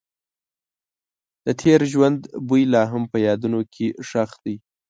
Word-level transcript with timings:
د 1.45 1.47
تېر 1.61 1.79
ژوند 1.91 2.19
بوی 2.47 2.63
لا 2.73 2.83
هم 2.91 3.03
په 3.11 3.17
یادونو 3.27 3.59
کې 3.73 3.87
ښخ 4.09 4.31
دی. 4.43 4.55